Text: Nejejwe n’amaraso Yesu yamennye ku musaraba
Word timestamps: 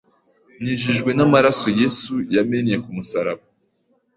Nejejwe 0.61 1.11
n’amaraso 1.13 1.67
Yesu 1.81 2.13
yamennye 2.35 2.75
ku 2.83 2.89
musaraba 2.95 3.43